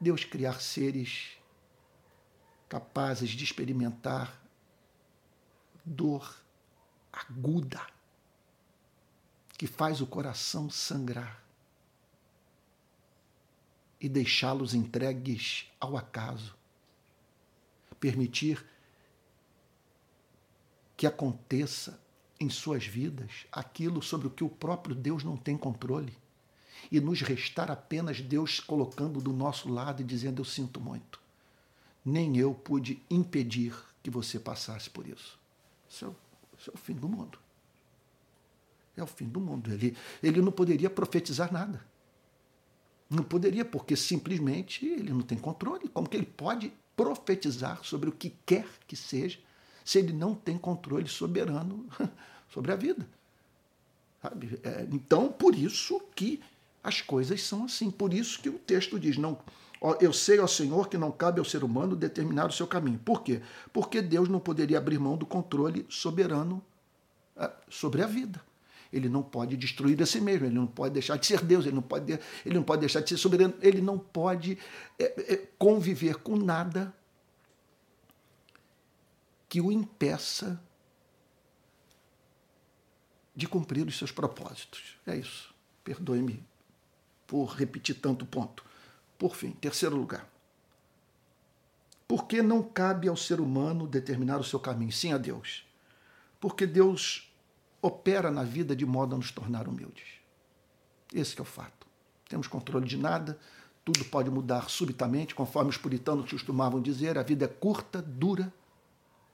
Deus 0.00 0.24
criar 0.24 0.60
seres 0.60 1.36
capazes 2.68 3.30
de 3.30 3.42
experimentar 3.44 4.40
dor 5.84 6.36
aguda 7.12 7.84
que 9.56 9.66
faz 9.66 10.00
o 10.00 10.06
coração 10.06 10.70
sangrar 10.70 11.42
e 14.00 14.08
deixá-los 14.08 14.74
entregues 14.74 15.66
ao 15.80 15.96
acaso. 15.96 16.56
Permitir 17.98 18.64
que 20.96 21.06
aconteça 21.06 22.00
em 22.38 22.48
suas 22.48 22.86
vidas 22.86 23.46
aquilo 23.50 24.00
sobre 24.00 24.28
o 24.28 24.30
que 24.30 24.44
o 24.44 24.48
próprio 24.48 24.94
Deus 24.94 25.24
não 25.24 25.36
tem 25.36 25.56
controle. 25.56 26.16
E 26.90 27.00
nos 27.00 27.20
restar 27.20 27.70
apenas 27.70 28.20
Deus 28.20 28.60
colocando 28.60 29.20
do 29.20 29.32
nosso 29.32 29.68
lado 29.68 30.02
e 30.02 30.04
dizendo: 30.04 30.40
Eu 30.40 30.44
sinto 30.44 30.80
muito. 30.80 31.20
Nem 32.04 32.36
eu 32.36 32.54
pude 32.54 33.02
impedir 33.10 33.74
que 34.02 34.10
você 34.10 34.38
passasse 34.38 34.88
por 34.88 35.06
isso. 35.06 35.38
Isso 35.88 36.04
é 36.04 36.08
o, 36.08 36.16
isso 36.58 36.70
é 36.70 36.74
o 36.74 36.78
fim 36.78 36.94
do 36.94 37.08
mundo. 37.08 37.38
É 38.96 39.02
o 39.02 39.06
fim 39.06 39.26
do 39.26 39.40
mundo. 39.40 39.72
Ele, 39.72 39.96
ele 40.22 40.40
não 40.40 40.52
poderia 40.52 40.90
profetizar 40.90 41.52
nada. 41.52 41.84
Não 43.08 43.22
poderia, 43.22 43.64
porque 43.64 43.96
simplesmente 43.96 44.86
ele 44.86 45.12
não 45.12 45.22
tem 45.22 45.38
controle. 45.38 45.88
Como 45.88 46.08
que 46.08 46.16
ele 46.16 46.26
pode 46.26 46.72
profetizar 46.96 47.84
sobre 47.84 48.08
o 48.08 48.12
que 48.12 48.34
quer 48.44 48.66
que 48.86 48.96
seja 48.96 49.38
se 49.84 49.98
ele 49.98 50.12
não 50.12 50.34
tem 50.34 50.58
controle 50.58 51.08
soberano 51.08 51.86
sobre 52.52 52.72
a 52.72 52.76
vida? 52.76 53.08
É, 54.62 54.86
então, 54.92 55.30
por 55.30 55.54
isso 55.54 56.00
que 56.14 56.42
as 56.88 57.02
coisas 57.02 57.42
são 57.42 57.64
assim. 57.64 57.90
Por 57.90 58.12
isso 58.12 58.40
que 58.40 58.48
o 58.48 58.58
texto 58.58 58.98
diz: 58.98 59.16
não, 59.16 59.38
eu 60.00 60.12
sei, 60.12 60.40
ó 60.40 60.46
Senhor, 60.46 60.88
que 60.88 60.98
não 60.98 61.12
cabe 61.12 61.38
ao 61.38 61.44
ser 61.44 61.62
humano 61.62 61.94
determinar 61.94 62.46
o 62.46 62.52
seu 62.52 62.66
caminho. 62.66 62.98
Por 62.98 63.22
quê? 63.22 63.42
Porque 63.72 64.02
Deus 64.02 64.28
não 64.28 64.40
poderia 64.40 64.78
abrir 64.78 64.98
mão 64.98 65.16
do 65.16 65.26
controle 65.26 65.86
soberano 65.88 66.64
é, 67.36 67.50
sobre 67.68 68.02
a 68.02 68.06
vida. 68.06 68.42
Ele 68.90 69.08
não 69.08 69.22
pode 69.22 69.54
destruir 69.54 70.02
a 70.02 70.06
si 70.06 70.18
mesmo, 70.18 70.46
ele 70.46 70.54
não 70.54 70.66
pode 70.66 70.94
deixar 70.94 71.16
de 71.16 71.26
ser 71.26 71.44
Deus, 71.44 71.66
ele 71.66 71.74
não 71.74 71.82
pode, 71.82 72.18
ele 72.44 72.54
não 72.54 72.62
pode 72.62 72.80
deixar 72.80 73.00
de 73.00 73.10
ser 73.10 73.18
soberano, 73.18 73.52
ele 73.60 73.82
não 73.82 73.98
pode 73.98 74.58
é, 74.98 75.34
é, 75.34 75.36
conviver 75.58 76.16
com 76.16 76.36
nada 76.36 76.94
que 79.46 79.60
o 79.60 79.70
impeça 79.70 80.58
de 83.36 83.46
cumprir 83.46 83.86
os 83.86 83.96
seus 83.96 84.10
propósitos. 84.10 84.96
É 85.06 85.14
isso. 85.16 85.54
Perdoe-me 85.84 86.47
por 87.28 87.50
repetir 87.50 88.00
tanto 88.00 88.26
ponto. 88.26 88.64
Por 89.16 89.36
fim, 89.36 89.52
terceiro 89.52 89.94
lugar. 89.94 90.26
Por 92.08 92.26
que 92.26 92.40
não 92.42 92.62
cabe 92.62 93.06
ao 93.06 93.16
ser 93.16 93.38
humano 93.38 93.86
determinar 93.86 94.38
o 94.38 94.44
seu 94.44 94.58
caminho? 94.58 94.90
Sim 94.90 95.12
a 95.12 95.18
Deus. 95.18 95.66
Porque 96.40 96.66
Deus 96.66 97.30
opera 97.82 98.30
na 98.30 98.42
vida 98.42 98.74
de 98.74 98.86
modo 98.86 99.14
a 99.14 99.18
nos 99.18 99.30
tornar 99.30 99.68
humildes. 99.68 100.06
Esse 101.12 101.38
é 101.38 101.42
o 101.42 101.44
fato. 101.44 101.86
Temos 102.28 102.46
controle 102.46 102.86
de 102.86 102.96
nada, 102.96 103.38
tudo 103.84 104.04
pode 104.06 104.30
mudar 104.30 104.70
subitamente, 104.70 105.34
conforme 105.34 105.70
os 105.70 105.76
puritanos 105.76 106.30
costumavam 106.30 106.80
dizer, 106.80 107.18
a 107.18 107.22
vida 107.22 107.44
é 107.44 107.48
curta, 107.48 108.00
dura, 108.00 108.52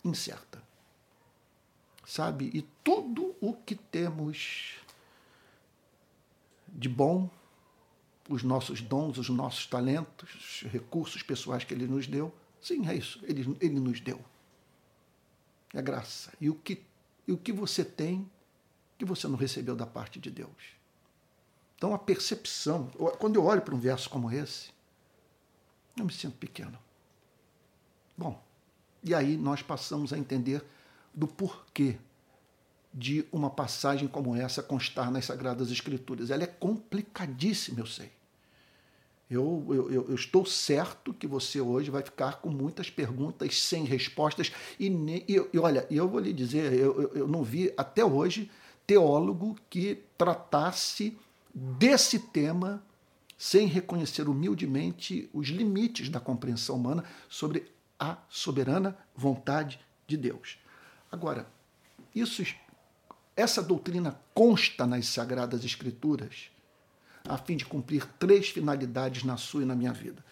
incerta. 0.04 0.62
Sabe? 2.04 2.50
E 2.52 2.62
tudo 2.82 3.34
o 3.40 3.54
que 3.54 3.76
temos 3.76 4.78
de 6.68 6.88
bom, 6.88 7.30
os 8.28 8.42
nossos 8.42 8.80
dons, 8.80 9.18
os 9.18 9.28
nossos 9.28 9.66
talentos, 9.66 10.62
os 10.62 10.70
recursos 10.70 11.22
pessoais 11.22 11.64
que 11.64 11.74
ele 11.74 11.86
nos 11.86 12.06
deu, 12.06 12.34
sim, 12.60 12.86
é 12.88 12.94
isso, 12.94 13.20
ele, 13.24 13.56
ele 13.60 13.78
nos 13.80 14.00
deu. 14.00 14.22
É 15.72 15.82
graça. 15.82 16.32
E 16.40 16.48
o 16.48 16.54
que, 16.54 16.82
e 17.26 17.32
o 17.32 17.36
que 17.36 17.52
você 17.52 17.84
tem 17.84 18.30
que 18.96 19.04
você 19.04 19.26
não 19.26 19.36
recebeu 19.36 19.74
da 19.74 19.86
parte 19.86 20.18
de 20.18 20.30
Deus. 20.30 20.74
Então 21.76 21.92
a 21.92 21.98
percepção, 21.98 22.90
quando 23.18 23.36
eu 23.36 23.44
olho 23.44 23.60
para 23.60 23.74
um 23.74 23.78
verso 23.78 24.08
como 24.08 24.30
esse, 24.30 24.70
eu 25.96 26.04
me 26.04 26.12
sinto 26.12 26.36
pequeno. 26.36 26.78
Bom, 28.16 28.42
e 29.02 29.14
aí 29.14 29.36
nós 29.36 29.62
passamos 29.62 30.12
a 30.12 30.18
entender 30.18 30.64
do 31.12 31.26
porquê 31.26 31.98
de 32.94 33.26
uma 33.32 33.50
passagem 33.50 34.06
como 34.06 34.36
essa 34.36 34.62
constar 34.62 35.10
nas 35.10 35.24
Sagradas 35.24 35.70
Escrituras. 35.70 36.30
Ela 36.30 36.44
é 36.44 36.46
complicadíssima, 36.46 37.80
eu 37.80 37.86
sei. 37.86 38.12
Eu, 39.28 39.66
eu, 39.68 39.90
eu, 39.90 40.14
estou 40.14 40.46
certo 40.46 41.12
que 41.12 41.26
você 41.26 41.60
hoje 41.60 41.90
vai 41.90 42.02
ficar 42.02 42.40
com 42.40 42.50
muitas 42.50 42.90
perguntas 42.90 43.60
sem 43.60 43.84
respostas. 43.84 44.52
E, 44.78 44.86
e, 44.86 45.48
e 45.52 45.58
olha, 45.58 45.86
eu 45.90 46.08
vou 46.08 46.20
lhe 46.20 46.32
dizer, 46.32 46.72
eu, 46.72 47.10
eu 47.14 47.26
não 47.26 47.42
vi 47.42 47.72
até 47.76 48.04
hoje 48.04 48.48
teólogo 48.86 49.56
que 49.68 50.02
tratasse 50.16 51.16
desse 51.52 52.18
tema 52.18 52.82
sem 53.36 53.66
reconhecer 53.66 54.28
humildemente 54.28 55.28
os 55.32 55.48
limites 55.48 56.08
da 56.08 56.20
compreensão 56.20 56.76
humana 56.76 57.02
sobre 57.28 57.72
a 57.98 58.18
soberana 58.28 58.96
vontade 59.16 59.80
de 60.06 60.16
Deus. 60.16 60.58
Agora, 61.10 61.46
isso, 62.14 62.44
essa 63.36 63.62
doutrina 63.62 64.20
consta 64.32 64.86
nas 64.86 65.06
Sagradas 65.06 65.64
Escrituras 65.64 66.50
a 67.26 67.38
fim 67.38 67.56
de 67.56 67.64
cumprir 67.64 68.06
três 68.18 68.50
finalidades 68.50 69.24
na 69.24 69.36
sua 69.36 69.62
e 69.62 69.66
na 69.66 69.74
minha 69.74 69.92
vida. 69.92 70.24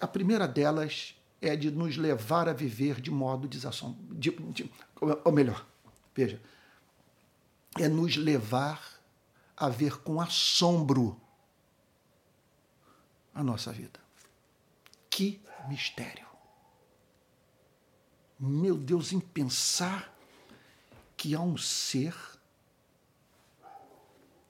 A 0.00 0.06
primeira 0.06 0.48
delas 0.48 1.14
é 1.40 1.54
de 1.54 1.70
nos 1.70 1.96
levar 1.96 2.48
a 2.48 2.52
viver 2.52 3.00
de 3.00 3.10
modo 3.10 3.46
desassombrado. 3.46 4.14
De, 4.14 4.30
de, 4.30 4.72
ou 5.24 5.32
melhor, 5.32 5.66
veja, 6.14 6.40
é 7.78 7.88
nos 7.88 8.16
levar 8.16 9.00
a 9.56 9.68
ver 9.68 9.98
com 9.98 10.20
assombro 10.20 11.20
a 13.34 13.42
nossa 13.42 13.72
vida. 13.72 14.00
Que 15.08 15.40
mistério! 15.68 16.26
Meu 18.38 18.76
Deus, 18.76 19.12
em 19.12 19.20
pensar 19.20 20.12
que 21.22 21.36
há 21.36 21.40
um 21.40 21.56
ser 21.56 22.16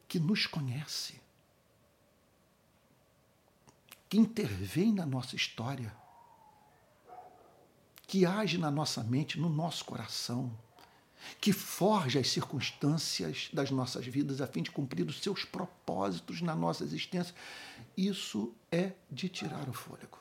que 0.09 0.19
nos 0.19 0.47
conhece, 0.47 1.21
que 4.09 4.17
intervém 4.17 4.91
na 4.91 5.05
nossa 5.05 5.37
história, 5.37 5.95
que 8.07 8.25
age 8.25 8.57
na 8.57 8.71
nossa 8.71 9.05
mente, 9.05 9.39
no 9.39 9.51
nosso 9.51 9.85
coração, 9.85 10.51
que 11.39 11.53
forja 11.53 12.21
as 12.21 12.31
circunstâncias 12.31 13.51
das 13.53 13.71
nossas 13.71 14.07
vidas 14.07 14.41
a 14.41 14.47
fim 14.47 14.63
de 14.63 14.71
cumprir 14.71 15.07
os 15.07 15.21
seus 15.21 15.45
propósitos 15.45 16.41
na 16.41 16.57
nossa 16.57 16.85
existência. 16.85 17.35
Isso 17.95 18.55
é 18.71 18.93
de 19.11 19.29
tirar 19.29 19.69
o 19.69 19.75
fôlego. 19.75 20.19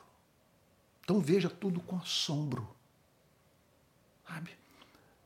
Então 1.01 1.21
veja 1.21 1.49
tudo 1.49 1.79
com 1.79 1.95
assombro. 1.95 2.75
Sabe? 4.27 4.60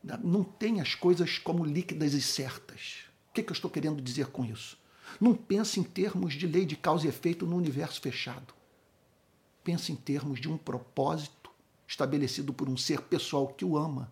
Não 0.02 0.44
tem 0.44 0.80
as 0.80 0.94
coisas 0.94 1.38
como 1.38 1.64
líquidas 1.64 2.14
e 2.14 2.22
certas. 2.22 2.98
O 3.30 3.32
que, 3.32 3.42
que 3.42 3.50
eu 3.50 3.54
estou 3.54 3.70
querendo 3.70 4.00
dizer 4.00 4.28
com 4.28 4.44
isso? 4.44 4.78
Não 5.20 5.34
pense 5.34 5.80
em 5.80 5.82
termos 5.82 6.34
de 6.34 6.46
lei 6.46 6.64
de 6.64 6.76
causa 6.76 7.06
e 7.06 7.08
efeito 7.08 7.46
no 7.46 7.56
universo 7.56 8.00
fechado 8.00 8.56
pensa 9.66 9.90
em 9.90 9.96
termos 9.96 10.40
de 10.40 10.48
um 10.48 10.56
propósito 10.56 11.50
estabelecido 11.88 12.54
por 12.54 12.68
um 12.68 12.76
ser 12.76 13.00
pessoal 13.00 13.48
que 13.48 13.64
o 13.64 13.76
ama 13.76 14.08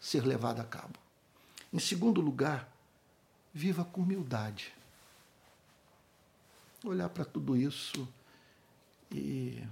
ser 0.00 0.24
levado 0.24 0.60
a 0.60 0.64
cabo. 0.64 0.98
Em 1.70 1.78
segundo 1.78 2.22
lugar, 2.22 2.66
viva 3.52 3.84
com 3.84 4.00
humildade. 4.00 4.72
Olhar 6.82 7.10
para 7.10 7.26
tudo 7.26 7.54
isso 7.54 8.08
e, 9.12 9.62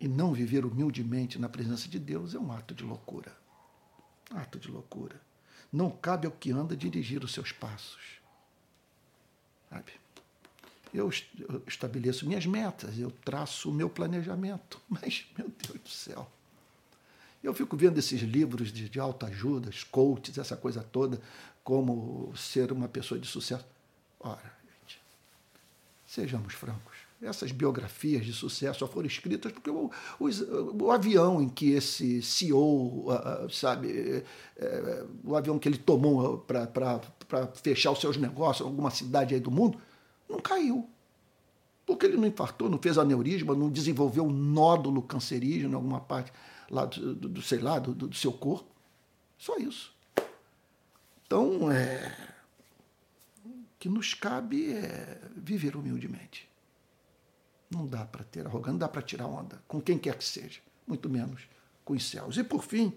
e 0.00 0.06
não 0.06 0.32
viver 0.32 0.64
humildemente 0.64 1.38
na 1.38 1.48
presença 1.48 1.88
de 1.88 1.98
Deus 1.98 2.34
é 2.34 2.38
um 2.38 2.52
ato 2.52 2.74
de 2.74 2.84
loucura. 2.84 3.36
Ato 4.30 4.58
de 4.58 4.70
loucura. 4.70 5.20
Não 5.72 5.90
cabe 5.90 6.26
ao 6.26 6.32
que 6.32 6.50
anda 6.50 6.76
dirigir 6.76 7.24
os 7.24 7.32
seus 7.32 7.52
passos. 7.52 8.18
Sabe? 9.68 9.92
eu 10.92 11.10
estabeleço 11.66 12.26
minhas 12.26 12.46
metas, 12.46 12.98
eu 12.98 13.10
traço 13.10 13.70
o 13.70 13.74
meu 13.74 13.90
planejamento. 13.90 14.80
Mas, 14.88 15.26
meu 15.36 15.48
Deus 15.48 15.80
do 15.80 15.88
céu, 15.88 16.30
eu 17.42 17.54
fico 17.54 17.76
vendo 17.76 17.98
esses 17.98 18.20
livros 18.22 18.72
de, 18.72 18.88
de 18.88 18.98
autoajuda, 18.98 19.70
coaches, 19.90 20.38
essa 20.38 20.56
coisa 20.56 20.82
toda, 20.82 21.20
como 21.62 22.34
ser 22.36 22.72
uma 22.72 22.88
pessoa 22.88 23.20
de 23.20 23.26
sucesso. 23.26 23.64
Ora, 24.18 24.52
gente, 24.80 25.00
sejamos 26.06 26.54
francos. 26.54 27.07
Essas 27.20 27.50
biografias 27.50 28.24
de 28.24 28.32
sucesso 28.32 28.78
só 28.78 28.86
foram 28.86 29.08
escritas 29.08 29.50
porque 29.50 29.70
o, 29.70 29.90
o, 30.20 30.84
o 30.84 30.92
avião 30.92 31.42
em 31.42 31.48
que 31.48 31.72
esse 31.72 32.22
CEO, 32.22 33.06
sabe, 33.50 34.24
é, 34.56 35.04
o 35.24 35.34
avião 35.34 35.58
que 35.58 35.68
ele 35.68 35.78
tomou 35.78 36.38
para 36.38 37.00
fechar 37.54 37.90
os 37.90 38.00
seus 38.00 38.16
negócios 38.16 38.64
em 38.64 38.70
alguma 38.70 38.90
cidade 38.90 39.34
aí 39.34 39.40
do 39.40 39.50
mundo, 39.50 39.80
não 40.28 40.38
caiu. 40.38 40.88
Porque 41.84 42.06
ele 42.06 42.18
não 42.18 42.28
infartou, 42.28 42.68
não 42.68 42.78
fez 42.78 42.98
aneurisma, 42.98 43.54
não 43.54 43.70
desenvolveu 43.70 44.24
um 44.24 44.30
nódulo 44.30 45.02
cancerígeno 45.02 45.72
em 45.72 45.74
alguma 45.74 46.00
parte 46.00 46.32
lá 46.70 46.84
do, 46.84 47.14
do, 47.14 47.28
do 47.30 47.42
sei 47.42 47.58
lá, 47.58 47.78
do, 47.78 47.94
do, 47.94 48.14
seu 48.14 48.32
corpo. 48.32 48.68
Só 49.38 49.56
isso. 49.56 49.92
Então, 51.26 51.70
é, 51.72 52.14
o 53.44 53.50
que 53.78 53.88
nos 53.88 54.14
cabe 54.14 54.72
é 54.72 55.20
viver 55.36 55.76
humildemente. 55.76 56.48
Não 57.70 57.86
dá 57.86 58.04
para 58.04 58.24
ter 58.24 58.46
arrogância, 58.46 58.72
não 58.72 58.78
dá 58.78 58.88
para 58.88 59.02
tirar 59.02 59.26
onda 59.26 59.62
com 59.68 59.80
quem 59.80 59.98
quer 59.98 60.16
que 60.16 60.24
seja, 60.24 60.60
muito 60.86 61.08
menos 61.08 61.42
com 61.84 61.92
os 61.94 62.08
céus. 62.08 62.36
E 62.36 62.44
por 62.44 62.62
fim, 62.62 62.92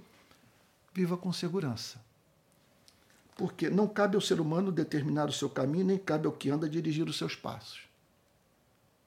viva 0.94 1.18
com 1.18 1.32
segurança. 1.32 2.00
Porque 3.36 3.70
não 3.70 3.88
cabe 3.88 4.16
ao 4.16 4.22
ser 4.22 4.40
humano 4.40 4.72
determinar 4.72 5.28
o 5.28 5.34
seu 5.34 5.50
caminho, 5.50 5.86
nem 5.86 5.98
cabe 5.98 6.28
ao 6.28 6.34
que 6.34 6.50
anda 6.50 6.70
dirigir 6.70 7.08
os 7.08 7.18
seus 7.18 7.36
passos. 7.36 7.82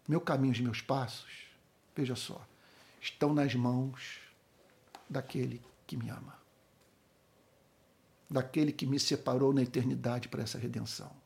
Meu 0.08 0.20
caminho 0.20 0.54
e 0.54 0.62
meus 0.62 0.80
passos, 0.80 1.46
veja 1.96 2.16
só, 2.16 2.44
estão 3.00 3.32
nas 3.32 3.54
mãos 3.54 4.18
daquele 5.08 5.62
que 5.86 5.96
me 5.96 6.10
ama. 6.10 6.34
Daquele 8.28 8.72
que 8.72 8.86
me 8.86 8.98
separou 8.98 9.52
na 9.52 9.62
eternidade 9.62 10.28
para 10.28 10.42
essa 10.42 10.58
redenção. 10.58 11.23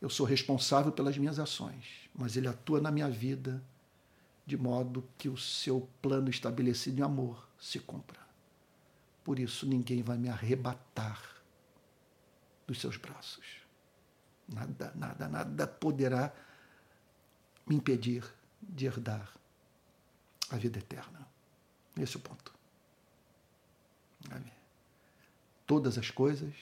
Eu 0.00 0.08
sou 0.08 0.24
responsável 0.24 0.92
pelas 0.92 1.18
minhas 1.18 1.38
ações, 1.38 2.08
mas 2.14 2.36
ele 2.36 2.48
atua 2.48 2.80
na 2.80 2.90
minha 2.90 3.10
vida 3.10 3.62
de 4.46 4.56
modo 4.56 5.06
que 5.18 5.28
o 5.28 5.36
seu 5.36 5.88
plano 6.00 6.30
estabelecido 6.30 7.00
em 7.00 7.02
amor 7.02 7.46
se 7.60 7.78
cumpra. 7.78 8.18
Por 9.22 9.38
isso 9.38 9.66
ninguém 9.66 10.02
vai 10.02 10.16
me 10.16 10.28
arrebatar 10.28 11.22
dos 12.66 12.80
seus 12.80 12.96
braços. 12.96 13.44
Nada, 14.48 14.92
nada, 14.94 15.28
nada 15.28 15.66
poderá 15.66 16.32
me 17.66 17.76
impedir 17.76 18.24
de 18.62 18.86
herdar 18.86 19.30
a 20.48 20.56
vida 20.56 20.78
eterna. 20.78 21.28
Esse 21.96 22.16
é 22.16 22.18
o 22.18 22.22
ponto. 22.22 22.54
Todas 25.66 25.98
as 25.98 26.10
coisas 26.10 26.54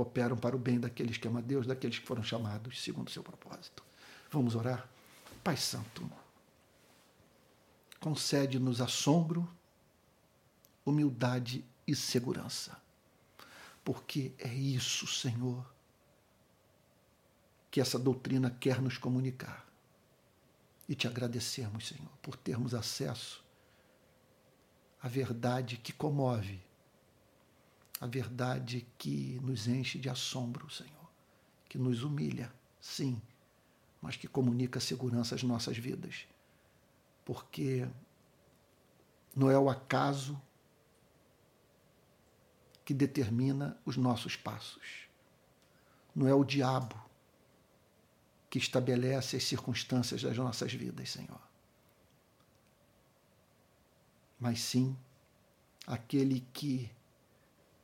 cooperam 0.00 0.34
para 0.34 0.56
o 0.56 0.58
bem 0.58 0.80
daqueles 0.80 1.18
que 1.18 1.28
amam 1.28 1.42
a 1.42 1.44
Deus, 1.44 1.66
daqueles 1.66 1.98
que 1.98 2.06
foram 2.06 2.22
chamados 2.22 2.82
segundo 2.82 3.08
o 3.08 3.10
seu 3.10 3.22
propósito. 3.22 3.84
Vamos 4.30 4.54
orar? 4.54 4.88
Pai 5.44 5.58
Santo, 5.58 6.10
concede-nos 8.00 8.80
assombro 8.80 9.46
humildade 10.86 11.62
e 11.86 11.94
segurança. 11.94 12.80
Porque 13.84 14.32
é 14.38 14.48
isso, 14.48 15.06
Senhor, 15.06 15.70
que 17.70 17.78
essa 17.78 17.98
doutrina 17.98 18.50
quer 18.50 18.80
nos 18.80 18.96
comunicar. 18.96 19.66
E 20.88 20.94
te 20.94 21.06
agradecemos, 21.06 21.88
Senhor, 21.88 22.10
por 22.22 22.36
termos 22.36 22.74
acesso 22.74 23.44
à 25.02 25.08
verdade 25.08 25.76
que 25.76 25.92
comove, 25.92 26.58
a 28.00 28.06
verdade 28.06 28.86
que 28.96 29.38
nos 29.42 29.68
enche 29.68 29.98
de 29.98 30.08
assombro, 30.08 30.70
Senhor, 30.70 31.10
que 31.68 31.76
nos 31.76 32.02
humilha, 32.02 32.50
sim, 32.80 33.20
mas 34.00 34.16
que 34.16 34.26
comunica 34.26 34.80
segurança 34.80 35.34
às 35.34 35.42
nossas 35.42 35.76
vidas. 35.76 36.26
Porque 37.24 37.86
não 39.36 39.50
é 39.50 39.58
o 39.58 39.68
acaso 39.68 40.40
que 42.84 42.94
determina 42.94 43.78
os 43.84 43.96
nossos 43.98 44.34
passos. 44.34 45.06
Não 46.14 46.26
é 46.26 46.34
o 46.34 46.42
diabo 46.42 46.98
que 48.48 48.58
estabelece 48.58 49.36
as 49.36 49.44
circunstâncias 49.44 50.22
das 50.22 50.36
nossas 50.36 50.72
vidas, 50.72 51.10
Senhor. 51.10 51.40
Mas 54.40 54.60
sim 54.60 54.96
aquele 55.86 56.40
que 56.52 56.90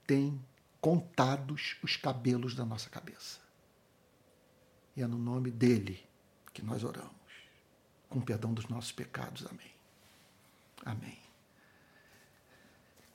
tem 0.06 0.40
contados 0.80 1.76
os 1.82 1.96
cabelos 1.96 2.54
da 2.54 2.64
nossa 2.64 2.88
cabeça. 2.88 3.40
E 4.96 5.02
é 5.02 5.06
no 5.06 5.18
nome 5.18 5.50
dele 5.50 6.02
que 6.54 6.62
nós 6.62 6.84
oramos, 6.84 7.10
com 8.08 8.20
perdão 8.20 8.54
dos 8.54 8.68
nossos 8.68 8.92
pecados. 8.92 9.44
Amém. 9.46 9.70
Amém. 10.84 11.18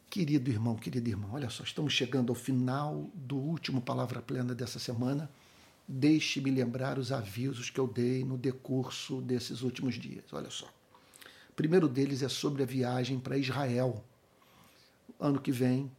Querido 0.10 0.51
irmão, 0.51 0.75
querida 0.75 1.10
irmã, 1.10 1.30
olha 1.32 1.49
só, 1.49 1.63
estamos 1.63 1.93
chegando 1.93 2.32
ao 2.32 2.36
final 2.36 3.10
do 3.13 3.38
último 3.38 3.82
Palavra 3.82 4.21
Plena 4.21 4.54
dessa 4.54 4.77
semana. 4.77 5.32
Deixe-me 5.88 6.51
lembrar 6.51 6.99
os 6.99 7.13
avisos 7.13 7.69
que 7.69 7.80
eu 7.80 7.88
dei 7.88 8.23
no 8.25 8.38
decurso 8.38 9.21
desses 9.21 9.62
últimos 9.62 9.95
dias. 9.95 10.25
Olha 10.34 10.49
só. 10.49 10.67
O 11.49 11.54
primeiro 11.56 11.88
deles 11.88 12.21
é 12.21 12.27
sobre 12.27 12.63
a 12.63 12.65
viagem 12.65 13.19
para 13.19 13.38
Israel. 13.38 14.04
Ano 15.17 15.39
que 15.39 15.51
vem, 15.51 15.89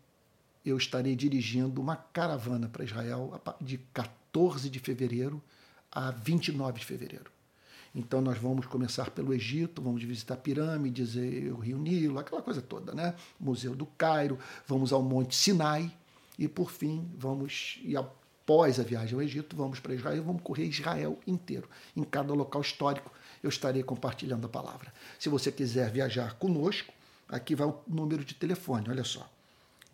eu 0.64 0.76
estarei 0.76 1.16
dirigindo 1.16 1.80
uma 1.80 1.96
caravana 1.96 2.68
para 2.68 2.84
Israel 2.84 3.40
de 3.60 3.78
14 3.92 4.70
de 4.70 4.78
fevereiro 4.78 5.42
a 5.90 6.10
29 6.10 6.78
de 6.78 6.86
fevereiro. 6.86 7.30
Então 7.94 8.22
nós 8.22 8.38
vamos 8.38 8.64
começar 8.64 9.10
pelo 9.10 9.34
Egito, 9.34 9.82
vamos 9.82 10.02
visitar 10.02 10.36
pirâmides, 10.36 11.14
o 11.52 11.56
Rio 11.56 11.78
Nilo, 11.78 12.18
aquela 12.18 12.40
coisa 12.40 12.62
toda, 12.62 12.94
né? 12.94 13.14
Museu 13.38 13.74
do 13.74 13.84
Cairo, 13.84 14.38
vamos 14.66 14.92
ao 14.92 15.02
Monte 15.02 15.34
Sinai 15.34 15.92
e 16.38 16.48
por 16.48 16.70
fim 16.70 17.06
vamos 17.18 17.78
e 17.82 17.94
após 17.94 18.80
a 18.80 18.82
viagem 18.82 19.14
ao 19.14 19.22
Egito 19.22 19.54
vamos 19.54 19.78
para 19.78 19.94
Israel, 19.94 20.24
vamos 20.24 20.42
correr 20.42 20.64
Israel 20.64 21.18
inteiro, 21.26 21.68
em 21.94 22.02
cada 22.02 22.32
local 22.32 22.62
histórico 22.62 23.10
eu 23.42 23.50
estarei 23.50 23.82
compartilhando 23.82 24.46
a 24.46 24.48
palavra. 24.48 24.92
Se 25.18 25.28
você 25.28 25.50
quiser 25.50 25.90
viajar 25.90 26.34
conosco, 26.34 26.92
aqui 27.28 27.54
vai 27.54 27.66
o 27.66 27.78
número 27.86 28.24
de 28.24 28.34
telefone, 28.34 28.88
olha 28.88 29.04
só. 29.04 29.28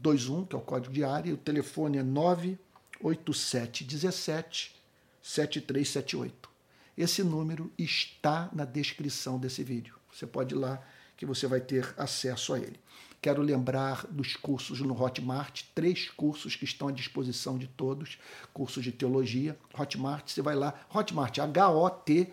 21, 0.00 0.46
que 0.46 0.54
é 0.54 0.58
o 0.58 0.62
código 0.62 0.94
de 0.94 1.02
área, 1.04 1.30
e 1.30 1.32
o 1.32 1.36
telefone 1.36 1.98
é 1.98 2.02
98717 2.02 4.76
7378. 5.22 6.48
Esse 6.96 7.22
número 7.22 7.70
está 7.78 8.48
na 8.52 8.64
descrição 8.64 9.38
desse 9.38 9.62
vídeo. 9.62 9.94
Você 10.12 10.26
pode 10.26 10.54
ir 10.54 10.58
lá 10.58 10.82
que 11.16 11.24
você 11.26 11.46
vai 11.46 11.60
ter 11.60 11.94
acesso 11.96 12.54
a 12.54 12.58
ele. 12.58 12.80
Quero 13.20 13.42
lembrar 13.42 14.06
dos 14.06 14.36
cursos 14.36 14.80
no 14.80 14.98
Hotmart, 15.00 15.62
três 15.74 16.08
cursos 16.10 16.56
que 16.56 16.64
estão 16.64 16.88
à 16.88 16.92
disposição 16.92 17.58
de 17.58 17.66
todos, 17.66 18.18
cursos 18.54 18.84
de 18.84 18.92
teologia. 18.92 19.58
Hotmart, 19.76 20.30
você 20.30 20.40
vai 20.40 20.54
lá, 20.54 20.72
Hotmart, 20.94 21.36
H-O-T-M-A-R-T. 21.38 22.30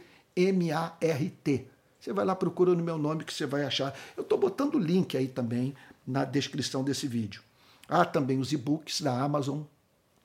Você 1.99 2.13
vai 2.13 2.23
lá, 2.23 2.35
procura 2.35 2.75
no 2.75 2.83
meu 2.83 2.99
nome 2.99 3.23
que 3.23 3.33
você 3.33 3.47
vai 3.47 3.63
achar. 3.63 3.97
Eu 4.15 4.21
estou 4.21 4.37
botando 4.37 4.75
o 4.75 4.79
link 4.79 5.17
aí 5.17 5.27
também 5.27 5.73
na 6.05 6.23
descrição 6.23 6.83
desse 6.83 7.07
vídeo. 7.07 7.41
Há 7.87 8.03
também 8.05 8.39
os 8.39 8.51
e-books 8.51 9.01
da 9.01 9.21
Amazon, 9.21 9.61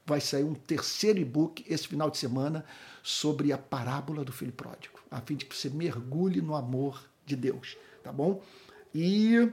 vai 0.07 0.21
sair 0.21 0.45
um 0.45 0.55
terceiro 0.55 1.21
e-book 1.21 1.65
esse 1.69 1.87
final 1.87 2.11
de 2.11 2.19
semana 2.19 2.65
sobre 3.03 3.53
a 3.53 3.59
parábola 3.59 4.25
do 4.25 4.33
filho 4.33 4.53
pródigo, 4.53 4.99
a 5.11 5.21
fim 5.21 5.37
de 5.37 5.45
que 5.45 5.57
você 5.57 5.71
mergulhe 5.71 6.41
no 6.41 6.55
amor 6.57 7.03
de 7.25 7.37
Deus, 7.37 7.77
tá 8.03 8.13
bom? 8.13 8.43
E 8.95 9.53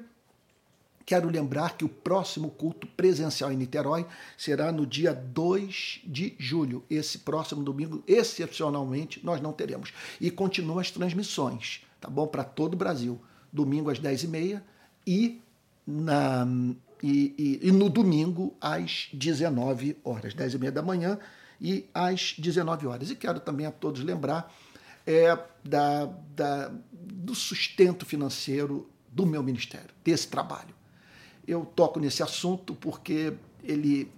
quero 1.06 1.30
lembrar 1.30 1.78
que 1.78 1.86
o 1.86 1.90
próximo 1.90 2.50
culto 2.50 2.88
presencial 2.88 3.52
em 3.52 3.56
Niterói 3.56 4.06
será 4.38 4.72
no 4.72 4.86
dia 4.86 5.14
2 5.14 6.02
de 6.06 6.36
julho. 6.40 6.84
Esse 6.90 7.20
próximo 7.20 7.64
domingo, 7.64 8.04
excepcionalmente, 8.08 9.24
nós 9.24 9.40
não 9.40 9.54
teremos. 9.54 9.94
E 10.20 10.32
continuam 10.32 10.80
as 10.80 10.92
transmissões, 10.92 11.82
tá 12.02 12.10
bom? 12.10 12.28
Para 12.28 12.44
todo 12.44 12.74
o 12.74 12.78
Brasil. 12.78 13.22
Domingo 13.54 13.90
às 13.90 14.00
10h30 14.00 14.62
e 15.06 15.40
na 15.86 16.46
e, 17.02 17.60
e, 17.62 17.68
e, 17.68 17.72
no 17.72 17.90
domingo 17.90 18.56
às 18.60 19.10
19 19.14 19.98
horas, 20.04 20.34
10 20.34 20.54
e 20.56 20.58
meia 20.58 20.72
da 20.72 20.82
manhã 20.82 21.20
e 21.60 21.90
às 21.94 22.34
19 22.38 22.88
horas. 22.88 23.12
E 23.12 23.16
quero 23.16 23.40
também 23.40 23.66
a 23.66 23.72
todos 23.72 24.04
lembrar 24.04 24.54
é, 25.06 25.38
da, 25.64 26.06
da, 26.36 26.72
do 26.92 27.36
sustento 27.36 28.06
financeiro 28.06 28.90
do 29.12 29.26
meu 29.26 29.42
ministério, 29.42 29.90
desse 30.04 30.28
trabalho. 30.28 30.76
Eu 31.48 31.66
toco 31.66 32.00
nesse 32.00 32.22
assunto 32.22 32.76
porque 32.76 33.34
ele 33.64 34.12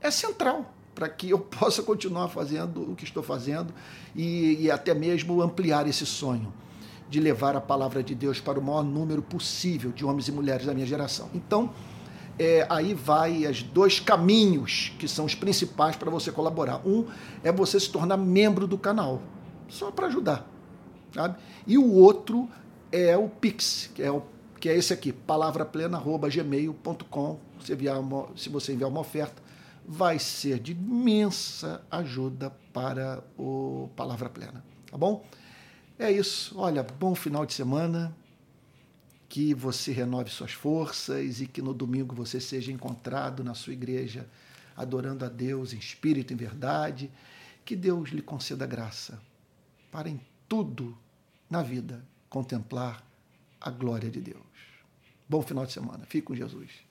é 0.00 0.10
central 0.10 0.74
para 0.94 1.08
que 1.08 1.30
eu 1.30 1.38
possa 1.40 1.82
continuar 1.82 2.28
fazendo 2.28 2.90
o 2.90 2.96
que 2.96 3.04
estou 3.04 3.22
fazendo 3.22 3.72
e, 4.14 4.64
e 4.64 4.70
até 4.70 4.92
mesmo 4.94 5.40
ampliar 5.40 5.86
esse 5.86 6.04
sonho 6.04 6.52
de 7.08 7.20
levar 7.20 7.56
a 7.56 7.60
palavra 7.60 8.02
de 8.02 8.14
Deus 8.14 8.40
para 8.40 8.58
o 8.58 8.62
maior 8.62 8.82
número 8.82 9.22
possível 9.22 9.90
de 9.92 10.04
homens 10.04 10.28
e 10.28 10.32
mulheres 10.32 10.66
da 10.66 10.74
minha 10.74 10.86
geração. 10.86 11.30
Então, 11.34 11.72
é, 12.38 12.66
aí 12.70 12.94
vai 12.94 13.46
os 13.46 13.62
dois 13.62 13.98
caminhos 13.98 14.92
que 14.98 15.08
são 15.08 15.24
os 15.24 15.34
principais 15.34 15.96
para 15.96 16.10
você 16.10 16.30
colaborar. 16.30 16.86
Um 16.86 17.06
é 17.42 17.50
você 17.50 17.80
se 17.80 17.90
tornar 17.90 18.16
membro 18.16 18.66
do 18.66 18.78
canal, 18.78 19.20
só 19.68 19.90
para 19.90 20.06
ajudar. 20.06 20.46
Sabe? 21.12 21.36
E 21.66 21.76
o 21.76 21.92
outro 21.92 22.48
é 22.92 23.16
o 23.16 23.28
Pix, 23.28 23.90
que 23.94 24.02
é, 24.02 24.10
o, 24.10 24.22
que 24.60 24.68
é 24.68 24.76
esse 24.76 24.92
aqui, 24.92 25.12
palavraplena.gmail.com. 25.12 27.38
Se, 27.60 27.76
se 28.36 28.48
você 28.48 28.72
enviar 28.72 28.88
uma 28.88 29.00
oferta, 29.00 29.42
vai 29.86 30.18
ser 30.18 30.58
de 30.60 30.72
imensa 30.72 31.82
ajuda 31.90 32.52
para 32.72 33.22
o 33.36 33.90
Palavra 33.96 34.28
Plena. 34.28 34.64
Tá 34.90 34.96
bom? 34.96 35.24
É 35.98 36.12
isso. 36.12 36.54
Olha, 36.58 36.86
bom 36.98 37.14
final 37.14 37.44
de 37.44 37.52
semana 37.54 38.14
que 39.28 39.52
você 39.52 39.92
renove 39.92 40.30
suas 40.30 40.52
forças 40.52 41.40
e 41.40 41.46
que 41.46 41.60
no 41.60 41.74
domingo 41.74 42.14
você 42.14 42.40
seja 42.40 42.72
encontrado 42.72 43.44
na 43.44 43.54
sua 43.54 43.72
igreja 43.72 44.28
adorando 44.76 45.24
a 45.24 45.28
Deus 45.28 45.72
em 45.72 45.78
espírito 45.78 46.32
e 46.32 46.34
em 46.34 46.36
verdade. 46.36 47.10
Que 47.64 47.76
Deus 47.76 48.10
lhe 48.10 48.22
conceda 48.22 48.64
graça 48.66 49.20
para 49.90 50.08
em 50.08 50.20
tudo 50.48 50.96
na 51.50 51.62
vida 51.62 52.02
contemplar 52.30 53.04
a 53.60 53.70
glória 53.70 54.10
de 54.10 54.20
Deus. 54.20 54.38
Bom 55.28 55.42
final 55.42 55.66
de 55.66 55.72
semana. 55.72 56.06
Fique 56.06 56.28
com 56.28 56.34
Jesus. 56.34 56.87